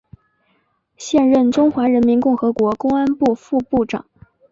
[0.97, 4.03] 现任中华人民共和国公安部副部长。